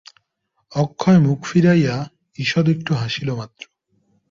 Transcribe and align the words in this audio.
অক্ষয় 0.71 1.19
মুখ 1.19 1.39
ফিরাইয়া 1.45 1.95
ঈষৎ 2.39 2.65
একটু 2.69 2.91
হাসিল 2.93 3.29
মাত্র। 3.33 3.63